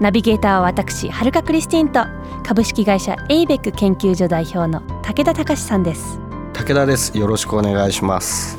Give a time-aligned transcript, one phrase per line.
[0.00, 2.04] ナビゲーターは私はるかクリスティンと
[2.46, 6.20] 株式会社エイベック研究所代表の武田隆さんです。
[6.52, 7.16] 武田です。
[7.18, 8.58] よろしくお願いします。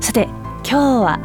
[0.00, 0.24] さて
[0.64, 1.20] 今日は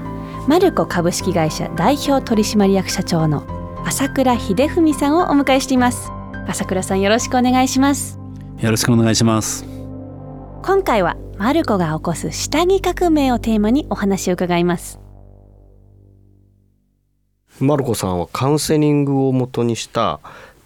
[0.48, 3.44] マルコ株式会社代表取締役社長の
[3.86, 6.12] 朝倉秀文さんをお迎えしています。
[6.48, 8.20] 朝倉さんよろしくお願いします。
[8.60, 9.66] よろしくお願いします。
[10.64, 15.03] 今回はマルコが起こす下着革命をテーマにお話を伺います
[17.60, 20.20] マルコさんはカウンセリングをもとにした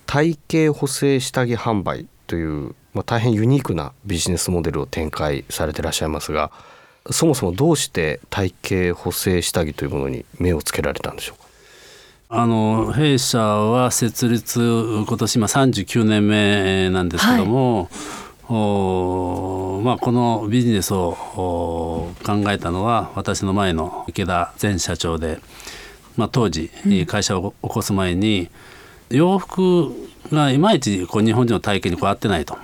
[0.05, 6.51] 体型補正下着販売という、まあ、大変ユニークなビジネスモデルを展開されていらっしゃいますが
[7.11, 11.47] そもそもどうして体型補正下着というものに目をつけられたんでしょうか？
[12.29, 17.87] あの弊社は設立今年今39年目なんですけども、はい。
[18.49, 21.17] おまあ、このビジネスを
[22.25, 25.39] 考えたのは私の前の池田前社長で、
[26.17, 26.69] まあ、当時
[27.05, 28.49] 会社を起こす前に
[29.09, 29.91] 洋服
[30.31, 32.57] がいまいちこう日本人の体型にこう合ってないと。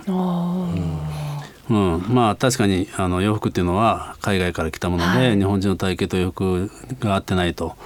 [1.70, 7.76] うん、まあ確かにあの洋服っていうのは海外から来たもので、はい、日本人の体型と洋服が合ってないと。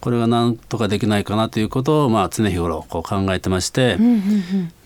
[0.00, 3.96] これが何とかできないかなということを、まあ、常日頃こう考えてまして、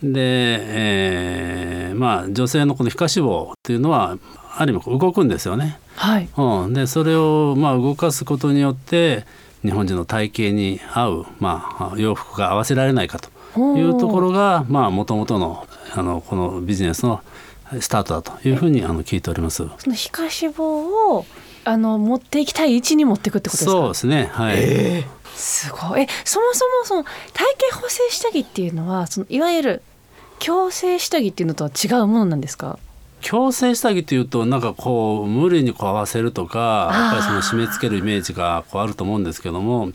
[0.03, 4.17] で、えー、まあ女性のこの皮下脂肪っていうのは
[4.57, 5.79] ある意味動くんですよね。
[5.97, 6.29] はい。
[6.37, 9.27] うん、でそれをまあ動かすことによって
[9.63, 13.29] 日本人の体型に合う、まあ、洋服が合わせられないかと
[13.77, 17.21] いうところがもともとのあのこのビジネスの
[17.81, 19.69] スタートだというふうにあの聞いております。
[19.79, 20.63] その皮下脂肪
[21.15, 21.27] を
[21.65, 23.71] あの持っていきたい位置に持っていくってことですか？
[23.71, 24.31] そうですね。
[24.33, 24.57] はい。
[24.59, 26.03] えー、すごい。
[26.03, 27.11] え、そもそもその体
[27.71, 29.83] 型補正下着っていうのはそのいわゆる
[30.39, 32.79] 矯正下着っていうのとは違うものなんですか？
[33.21, 39.93] 矯正下着というとなんかこう無理にこう合わせるとかやっぱりその締め付けるイメージがこうあると思うんですけども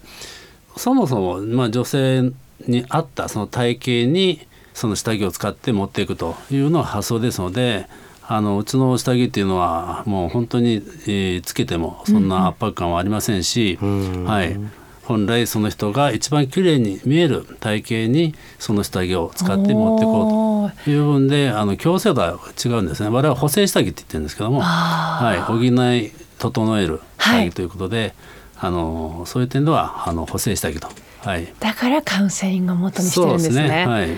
[0.78, 2.32] そもそもまあ女性
[2.68, 7.88] に合ったその体型にその下着を使って持っていくというのが発想ですので
[8.28, 14.58] あのうちの下着っていうのはもう本当に、えー、つけてもそんな圧迫感はありませんし、うん、はい、
[15.06, 23.10] 本来その人が一番綺麗に見える体型にその下着を使って持っていこうという部分であの矯正度は違うんですね。
[23.10, 28.14] 我々は補正下着って言ってるんですけども、はい、補い整える下着ということで、
[28.56, 30.90] はい、あのそういう点ではあの補正下着と。
[31.22, 33.68] はい、だからカウンセリングを元にしてるんですね。
[33.68, 33.88] ね。
[33.88, 34.10] はい、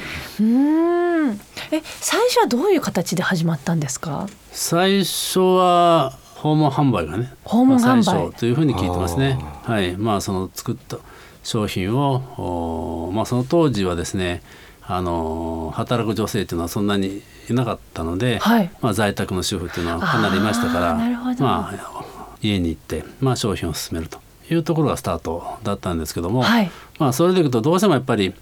[0.41, 1.39] うん。
[1.71, 4.27] え最初はどういう形で始まったんですか？
[4.51, 8.31] 最初は訪問販売がね訪問販売。
[8.33, 9.39] というふうに聞いてますね。
[9.63, 9.97] はい。
[9.97, 10.97] まあその作った
[11.43, 14.41] 商品をまあその当時はですね
[14.83, 22.05] あの働く女性っていうのはそんなにいなかったので、はい、まあ、在宅の主婦っていうのはかなりいましたからまあ、
[22.41, 24.19] 家に行って、まあ、商品を進めると
[24.49, 28.33] いうところがスタートだったんですけども、はい、まあそれでいくとどうしてもやっぱり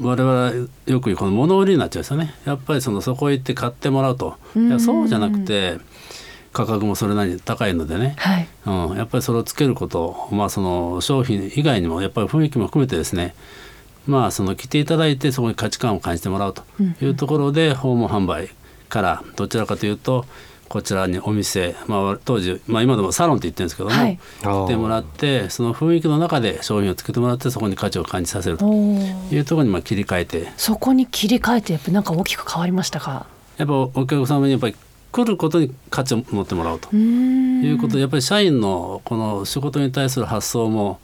[0.00, 2.34] 我々よく言うこの物売りになっちゃうんですよね。
[2.44, 4.36] やっぱりそのそこへ行って買ってもらうと。
[4.54, 5.78] いやそうじゃなくて
[6.52, 10.28] 価格もそれなりに高いのでね、はい、うん、やっぱりそれをつけること。
[10.30, 13.34] まあその商品以外にもやっぱり雰囲気も含めてですね。
[14.06, 16.62] まあその来ていただいてそこに価値観を感じてもらうと
[17.02, 18.48] いうところで訪問販売
[18.88, 20.24] からどちらかというと
[20.68, 30.52] こちらにお店、まあ、当時、まあ、今でもサロンって言ってるんですけども、はい、来てもらってその雰囲気の中で商品をつけてもらってそこに価値を感じさせるというところにまあ切り替えて。
[30.56, 33.26] そこに切り替えてやっぱなんか大きく変わりましたか？
[33.56, 34.76] やっぱお客様にやっぱり
[35.12, 36.94] 来ることに価値を持ってもらうと。
[36.94, 41.00] いうことでやっぱり社員のこの仕事に対する発想も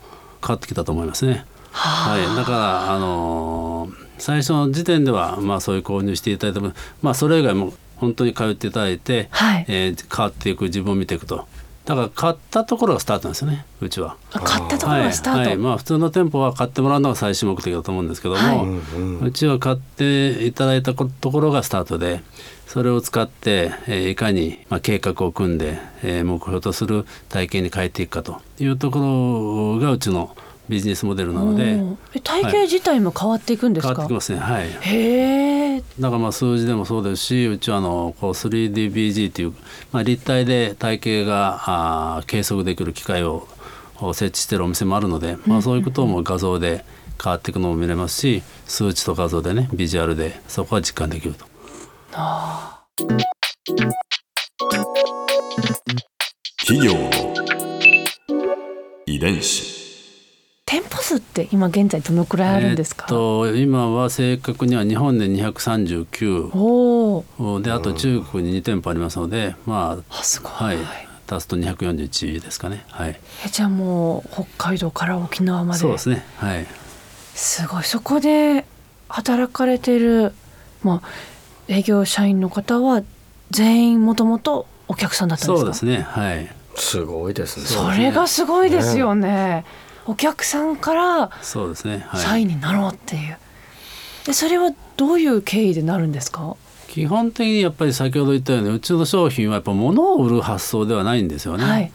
[0.47, 1.45] 変わってきたと思いますね。
[1.71, 6.73] はい、だからあのー、最初の時点ではまあそういう購入していただいても
[7.03, 11.49] まあそれ以外も本当に通っていただいて、はい、えー、変わっていく自分を見ていくと
[11.85, 14.17] だから買ったところがスタートなんですよねうちは。
[14.31, 22.23] 買ったところがスタート、はい、はい、まあ普通の店舗は買ってもらうのが最終目的だと思うんですけども、はい、うちは買っていただいたところがスタートで
[22.67, 30.35] それを使って、えー、いかに、まあ、計画を組んで、えー、目標とする体験に変えていくかというところがうちの
[30.69, 31.83] ビジネスモデルなので。
[32.23, 34.39] 体型自体も変わっていくんですか、はい、変わってきますね。
[34.39, 34.69] はい。
[34.69, 35.83] へえ。
[35.99, 39.55] だからまあ数字でもそうですしうちはあのこう 3DBG という、
[39.93, 41.63] まあ、立体で体型が
[42.19, 43.47] あ計測できる機械を
[44.13, 46.85] 設置しているお店もあるので、まあ、そういうことも画像で
[47.23, 51.47] 変わっていくのも見れますし数値と画像でねビジュアルでそこは実感できると。
[56.67, 57.11] 企業の
[59.07, 59.74] 遺伝子
[60.67, 70.79] 店舗数って今現在どのくらいあるんですか、えー、と今は正確には日本で239おであと中国に2店舗ありますのでまあすごい、はい、
[71.29, 72.85] 足すと241ですかね。
[72.89, 75.81] はい、えじゃあもう北海道から沖縄まで。
[75.81, 76.25] そうですね。
[76.37, 76.67] はい。
[77.35, 77.85] すごい。
[77.85, 78.65] そこで
[79.09, 80.33] 働かれてる、
[80.83, 81.09] まあ、
[81.69, 83.03] 営業社員の方は
[83.51, 85.59] 全員もともとお客さんだったんですか？
[85.61, 86.03] そうですね。
[86.03, 86.55] はい。
[86.77, 87.67] すごいですね。
[87.67, 89.65] それがすごいですよね、ね、
[90.07, 93.39] お客さんからそうですね、はい、社員になろうっていう。
[94.27, 96.57] でそれはどういう経緯でなるんですか？
[96.89, 101.93] 基本的にやっぱり先ほど言ったようにうちの商品はやっぱ物を売る発想ではないんですよね、はい、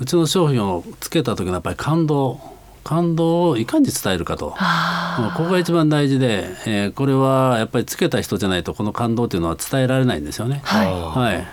[0.00, 2.40] うちの商品をつけた時のやっぱり感動
[2.84, 4.50] 感動をいかに伝えるかと。
[4.50, 4.56] こ
[5.36, 10.60] こが一番大事で、えー、これはやっぱりつけた人じゃないとこの感動っていうのは伝えられないんですよね。
[10.62, 11.48] はい、はい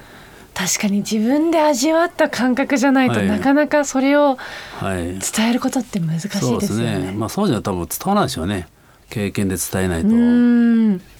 [0.53, 4.37] 確かに自分で味わった感覚じゃないと、はい、なかなかそれを
[4.81, 6.49] 伝えることって難しいですよね。
[6.49, 7.11] はい、そうですね。
[7.13, 8.67] まあそうじゃ多分伝わらないでしょうね。
[9.13, 10.07] 経験で伝えないと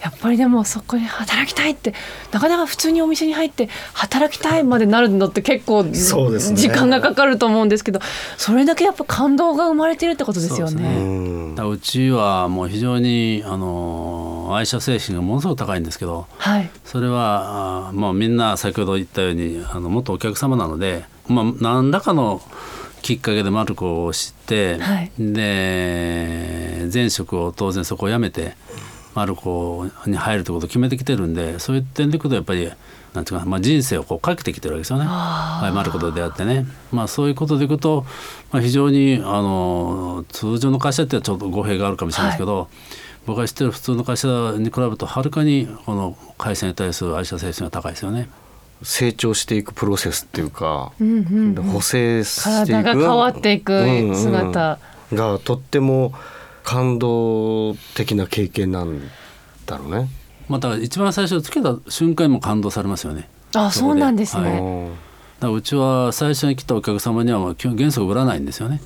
[0.02, 1.94] やっぱりでもそこに働きたいって
[2.32, 8.00] なかなか普通にお店に入って働きたいまでなるのって結構時間がかかると思うんですけど
[8.36, 11.54] それだけやっぱ感動が生まれてるってことですよね。
[11.56, 22.42] うちはもう非常にあの愛社精神がものすごく高いんですけど、はい、それはあ、まあ、みんな先ほど言ったようにあの元お客様なので、まあ、何らかの
[23.02, 28.56] きっかけでマルコを知って、はい、で前職を当然そこを辞めて
[29.14, 32.70] マルコに入るということを決めてきてるんでそういう点でいくとやっぱり
[33.14, 38.04] なんていうか、まあ、人生をこうかけてきてるわけですよね、はい、マルコと出会ってね、まあ、そういうことでいくと、
[38.50, 42.66] まあ、非常にあの通常の会社ってはちょっと語弊があるかもしれないですけど、はい、
[43.26, 44.28] 僕が知ってる普通の会社
[44.58, 48.28] に比べるとはるかにこの会社に対する愛社精神が高いですよね。
[48.82, 54.78] 成長していくプロセスっていうか、うんうんうん、補正していく体が変わっていく姿、
[55.10, 56.12] うんうん、がとっても
[56.64, 59.00] 感動的な経験なん
[59.66, 60.08] だろうね。
[60.48, 63.28] まあ、だから一番最初つけた瞬間も感動されますよね。
[63.54, 64.88] あそうなんですね、は
[65.38, 68.80] い、だうちは最初に来たお客様には基本原則売らないんですよね。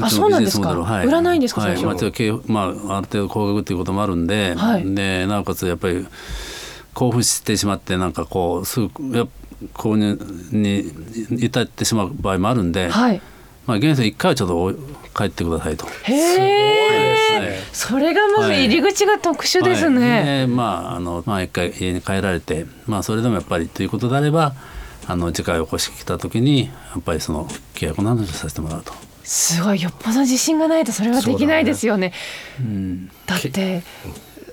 [0.00, 1.94] あそうなんですか、はい、売らないんですか、はい、まあ、
[2.46, 2.60] ま
[2.94, 6.06] あ、ある程度高額っていうこともあるんではい、でなおかつやっぱり
[6.94, 8.88] 興奮してしまってなんかこうすぐ
[9.74, 10.18] 購入
[10.50, 13.20] に至ってしまう場合もあるんで、はい、
[13.66, 14.74] まあ、現在1回はちょっと
[15.16, 15.86] 帰ってくださいと。
[16.04, 20.10] へえ、それがまず入り口が特殊ですね。
[20.10, 20.38] はい。
[20.38, 24.54] はい、まああのまあ一回家に帰られて、まあそれでもやっぱりということであれば、
[25.06, 29.05] あの次回お越し来た時にやっぱりその契約を何度させてもらうと。
[29.26, 32.12] すごいよっぽど自信がないとそれはできないですよね。
[32.60, 33.82] うねうん、だって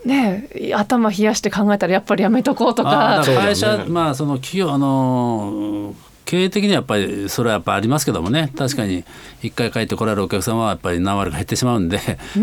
[0.04, 3.24] ね頭冷やして考えたらやっぱりやめとこうとか。
[3.24, 5.94] 会社、ね、まあその企業あの
[6.26, 9.04] 経営的にはやっぱりそれはやっぱありますけどもね確かに
[9.44, 12.00] 一回帰ってこられるお客様はやっぱり何割か減ってしまうんで、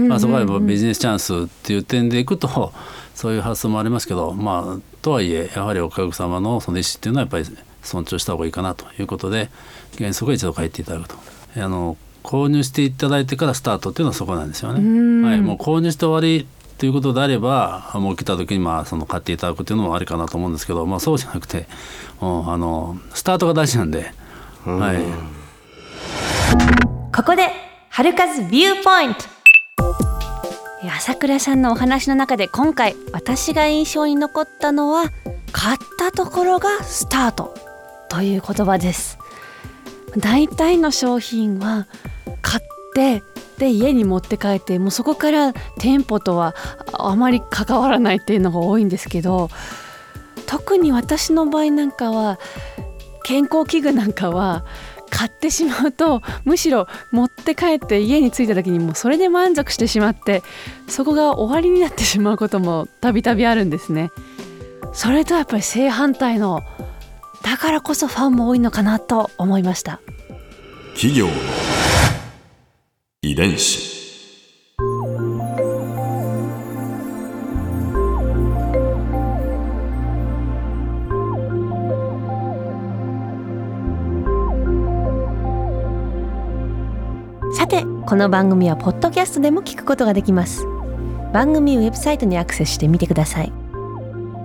[0.07, 2.73] まあ、そこはビジネスチャンスっていう点でいくと
[3.17, 7.45] そういう発想もありますけどまあとはいえやはりお客様のその意思っていうのはやっぱり
[7.83, 9.51] 尊重した方がいいかなということで
[9.99, 11.17] 原則は一度帰っていただくと。
[11.57, 15.29] あの購入していただいてからスタートっていうのはそこなんですよね。
[15.29, 16.47] はい、もう購入して終わり
[16.79, 21.67] ということであればもう来た時にまあその買っていただくっていうのもありかなと思うんですけど、まあ、そうじゃなくて
[22.21, 22.25] あ
[22.57, 24.13] のスタートが大事なんで、
[24.65, 24.97] はい、
[27.15, 27.51] ここで
[27.91, 29.21] 春風ビューポイント。
[30.83, 35.11] 朝倉さんのお話の中で今回私が印象に残ったのは
[35.53, 37.55] 買ったところがスタート
[38.09, 39.19] という言葉です
[40.17, 41.87] 大体の商品は
[42.43, 42.65] 買っ
[42.95, 43.23] て
[43.59, 46.55] で家に持って帰ってもうそこから店舗とは
[46.95, 49.51] あまり関わらないっていうのが多いんですけど
[50.47, 52.39] 特に私の場合なんかは
[53.23, 54.65] 健康器具なんかは
[55.11, 60.43] 買ってしまうとむしろ持って帰って家に着いた時にもうそれで満足してしまって
[60.89, 64.11] そこが終わりになってしまうこともたびたびあるんですね。
[64.93, 66.63] それとやっぱり正反対の
[67.43, 70.01] だからこそファンも多いのかなと思いました。
[70.95, 71.33] 企業の
[73.23, 73.91] 遺伝子。
[87.53, 90.67] さてこの番組はポッドキャストでも聞くことができます。
[91.33, 93.53] 番組ウェブサイトにアクセスしてみてください。